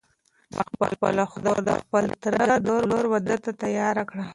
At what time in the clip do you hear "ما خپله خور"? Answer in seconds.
0.79-1.57